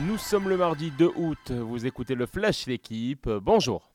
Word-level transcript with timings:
Nous 0.00 0.18
sommes 0.18 0.50
le 0.50 0.58
mardi 0.58 0.90
2 0.90 1.10
août, 1.16 1.50
vous 1.50 1.86
écoutez 1.86 2.14
le 2.14 2.26
Flash 2.26 2.66
l'équipe, 2.66 3.30
bonjour. 3.30 3.90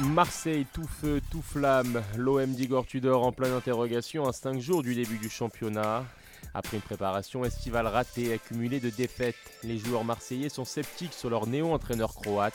Marseille 0.00 0.66
tout 0.72 0.86
feu, 0.86 1.20
tout 1.30 1.42
flamme, 1.42 2.02
l'OM 2.16 2.50
d'Igor 2.50 2.86
Tudor 2.86 3.26
en 3.26 3.32
pleine 3.32 3.52
interrogation 3.52 4.26
à 4.26 4.32
5 4.32 4.60
jours 4.60 4.82
du 4.82 4.94
début 4.94 5.18
du 5.18 5.28
championnat. 5.28 6.06
Après 6.54 6.78
une 6.78 6.82
préparation 6.82 7.44
estivale 7.44 7.86
ratée 7.86 8.32
accumulée 8.32 8.80
de 8.80 8.88
défaites, 8.88 9.36
les 9.64 9.76
joueurs 9.76 10.04
marseillais 10.04 10.48
sont 10.48 10.64
sceptiques 10.64 11.12
sur 11.12 11.28
leur 11.28 11.46
néo-entraîneur 11.46 12.14
croate. 12.14 12.54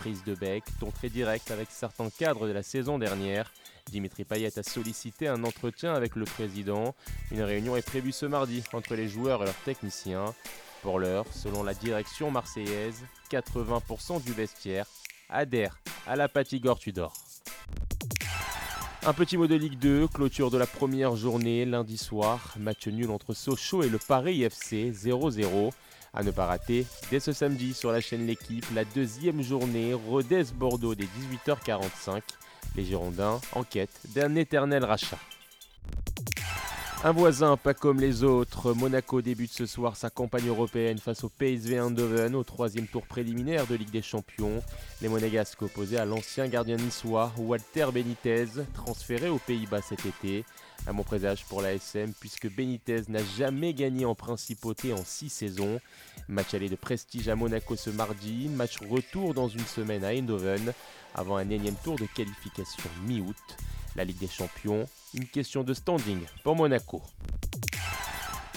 Prise 0.00 0.24
de 0.24 0.34
bec, 0.34 0.64
ton 0.80 0.90
très 0.90 1.10
direct 1.10 1.52
avec 1.52 1.68
certains 1.70 2.10
cadres 2.10 2.48
de 2.48 2.52
la 2.52 2.64
saison 2.64 2.98
dernière. 2.98 3.52
Dimitri 3.92 4.24
Payet 4.24 4.58
a 4.58 4.64
sollicité 4.64 5.28
un 5.28 5.44
entretien 5.44 5.94
avec 5.94 6.16
le 6.16 6.24
président. 6.24 6.96
Une 7.30 7.42
réunion 7.42 7.76
est 7.76 7.86
prévue 7.86 8.10
ce 8.10 8.26
mardi 8.26 8.64
entre 8.72 8.96
les 8.96 9.06
joueurs 9.06 9.42
et 9.42 9.44
leurs 9.44 9.62
techniciens. 9.64 10.34
Pour 10.82 10.98
l'heure, 10.98 11.24
selon 11.32 11.62
la 11.62 11.74
direction 11.74 12.30
marseillaise, 12.30 13.04
80% 13.30 14.22
du 14.22 14.32
vestiaire 14.32 14.86
adhère 15.28 15.78
à 16.06 16.16
la 16.16 16.28
Patigore 16.28 16.78
Tudor. 16.78 17.12
Un 19.04 19.12
petit 19.12 19.36
mot 19.36 19.46
de 19.46 19.54
Ligue 19.54 19.78
2, 19.78 20.08
clôture 20.08 20.50
de 20.50 20.58
la 20.58 20.66
première 20.66 21.14
journée 21.14 21.64
lundi 21.64 21.96
soir, 21.96 22.54
match 22.58 22.88
nul 22.88 23.10
entre 23.10 23.34
Sochaux 23.34 23.82
et 23.82 23.88
le 23.88 23.98
Paris 23.98 24.42
FC 24.42 24.90
0-0. 24.90 25.72
À 26.12 26.22
ne 26.22 26.30
pas 26.30 26.46
rater, 26.46 26.86
dès 27.10 27.20
ce 27.20 27.32
samedi 27.32 27.74
sur 27.74 27.92
la 27.92 28.00
chaîne 28.00 28.26
L'équipe, 28.26 28.66
la 28.74 28.84
deuxième 28.84 29.42
journée, 29.42 29.94
Rodez-Bordeaux 29.94 30.94
dès 30.94 31.04
18h45. 31.46 32.22
Les 32.74 32.84
Girondins 32.84 33.40
en 33.52 33.62
quête 33.62 34.00
d'un 34.14 34.34
éternel 34.34 34.84
rachat. 34.84 35.18
Un 37.06 37.12
voisin 37.12 37.56
pas 37.56 37.72
comme 37.72 38.00
les 38.00 38.24
autres, 38.24 38.72
Monaco 38.72 39.22
débute 39.22 39.52
ce 39.52 39.64
soir 39.64 39.94
sa 39.94 40.10
campagne 40.10 40.48
européenne 40.48 40.98
face 40.98 41.22
au 41.22 41.28
PSV 41.28 41.78
Eindhoven 41.78 42.34
au 42.34 42.42
troisième 42.42 42.88
tour 42.88 43.06
préliminaire 43.06 43.68
de 43.68 43.76
Ligue 43.76 43.92
des 43.92 44.02
Champions. 44.02 44.60
Les 45.00 45.08
Monégasques 45.08 45.62
opposés 45.62 45.98
à 45.98 46.04
l'ancien 46.04 46.48
gardien 46.48 46.74
niçois 46.74 47.30
Walter 47.38 47.86
Benitez, 47.94 48.46
transféré 48.74 49.28
aux 49.28 49.38
Pays-Bas 49.38 49.82
cet 49.82 50.04
été. 50.04 50.44
Un 50.88 50.94
bon 50.94 51.04
présage 51.04 51.44
pour 51.44 51.62
la 51.62 51.74
SM 51.74 52.12
puisque 52.18 52.52
Benitez 52.52 53.02
n'a 53.06 53.22
jamais 53.38 53.72
gagné 53.72 54.04
en 54.04 54.16
principauté 54.16 54.92
en 54.92 55.04
six 55.04 55.28
saisons. 55.28 55.78
Match 56.26 56.54
aller 56.54 56.68
de 56.68 56.74
prestige 56.74 57.28
à 57.28 57.36
Monaco 57.36 57.76
ce 57.76 57.90
mardi, 57.90 58.48
match 58.48 58.78
retour 58.90 59.32
dans 59.32 59.46
une 59.46 59.60
semaine 59.60 60.02
à 60.02 60.12
Eindhoven 60.12 60.72
avant 61.14 61.36
un 61.36 61.48
énième 61.50 61.76
tour 61.84 61.94
de 61.94 62.06
qualification 62.16 62.90
mi-août. 63.06 63.56
La 63.96 64.04
Ligue 64.04 64.18
des 64.18 64.28
Champions, 64.28 64.84
une 65.14 65.26
question 65.26 65.64
de 65.64 65.72
standing 65.72 66.20
pour 66.44 66.54
Monaco. 66.54 67.02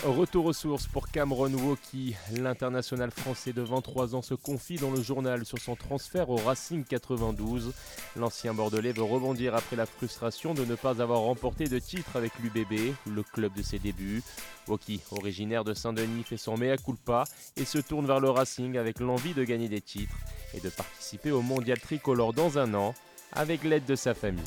Retour 0.03 0.45
aux 0.45 0.53
sources 0.53 0.87
pour 0.87 1.09
Cameron 1.09 1.51
Woki. 1.53 2.15
L'international 2.37 3.11
français 3.11 3.53
de 3.53 3.61
23 3.61 4.15
ans 4.15 4.21
se 4.21 4.33
confie 4.33 4.75
dans 4.75 4.91
le 4.91 5.01
journal 5.01 5.45
sur 5.45 5.57
son 5.57 5.75
transfert 5.75 6.29
au 6.29 6.35
Racing 6.35 6.83
92. 6.83 7.73
L'ancien 8.17 8.53
Bordelais 8.53 8.91
veut 8.91 9.03
rebondir 9.03 9.55
après 9.55 9.77
la 9.77 9.85
frustration 9.85 10.53
de 10.53 10.65
ne 10.65 10.75
pas 10.75 11.01
avoir 11.01 11.19
remporté 11.19 11.65
de 11.65 11.79
titre 11.79 12.15
avec 12.15 12.33
l'UBB, 12.39 12.93
le 13.07 13.23
club 13.23 13.53
de 13.53 13.61
ses 13.61 13.79
débuts. 13.79 14.23
Woki, 14.67 15.01
originaire 15.11 15.63
de 15.63 15.73
Saint-Denis, 15.73 16.23
fait 16.23 16.37
son 16.37 16.57
mea 16.57 16.77
culpa 16.77 17.23
et 17.55 17.65
se 17.65 17.77
tourne 17.77 18.07
vers 18.07 18.19
le 18.19 18.29
Racing 18.29 18.77
avec 18.77 18.99
l'envie 18.99 19.33
de 19.33 19.43
gagner 19.43 19.69
des 19.69 19.81
titres 19.81 20.15
et 20.53 20.59
de 20.59 20.69
participer 20.69 21.31
au 21.31 21.41
mondial 21.41 21.79
tricolore 21.79 22.33
dans 22.33 22.57
un 22.57 22.73
an 22.73 22.93
avec 23.33 23.63
l'aide 23.63 23.85
de 23.85 23.95
sa 23.95 24.13
famille. 24.13 24.43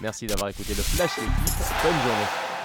Merci 0.00 0.26
d'avoir 0.26 0.48
écouté 0.48 0.74
le 0.74 0.82
Flash 0.82 1.16
L'équipe. 1.18 1.32
Bonne 1.82 1.92
journée. 1.92 2.59